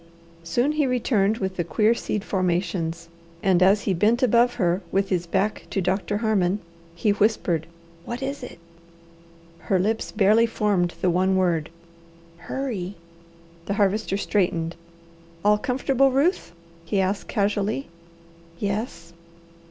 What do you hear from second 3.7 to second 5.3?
he bent above her, with his